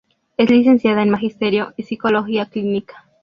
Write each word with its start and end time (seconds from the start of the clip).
Es 0.35 0.49
Licenciada 0.49 1.03
en 1.03 1.11
Magisterio 1.11 1.75
y 1.77 1.83
Psicología 1.83 2.47
Clínica. 2.47 3.07